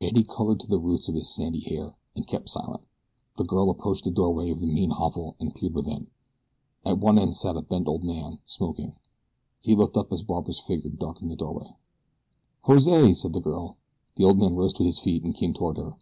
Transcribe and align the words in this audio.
Eddie 0.00 0.22
colored 0.22 0.60
to 0.60 0.68
the 0.68 0.78
roots 0.78 1.08
of 1.08 1.16
his 1.16 1.28
sandy 1.28 1.58
hair, 1.58 1.96
and 2.14 2.28
kept 2.28 2.48
silent. 2.48 2.84
The 3.36 3.42
girl 3.42 3.68
approached 3.68 4.04
the 4.04 4.12
doorway 4.12 4.48
of 4.48 4.60
the 4.60 4.66
mean 4.68 4.90
hovel 4.90 5.34
and 5.40 5.52
peered 5.52 5.74
within. 5.74 6.06
At 6.84 6.98
one 6.98 7.18
end 7.18 7.34
sat 7.34 7.56
a 7.56 7.62
bent 7.62 7.88
old 7.88 8.04
man, 8.04 8.38
smoking. 8.46 8.94
He 9.60 9.74
looked 9.74 9.96
up 9.96 10.12
as 10.12 10.22
Barbara's 10.22 10.60
figure 10.60 10.88
darkened 10.88 11.32
the 11.32 11.34
doorway. 11.36 11.74
"Jose!" 12.60 13.14
said 13.14 13.32
the 13.32 13.40
girl. 13.40 13.76
The 14.14 14.22
old 14.22 14.38
man 14.38 14.54
rose 14.54 14.72
to 14.74 14.84
his 14.84 15.00
feet 15.00 15.24
and 15.24 15.34
came 15.34 15.52
toward 15.52 15.78
her. 15.78 15.96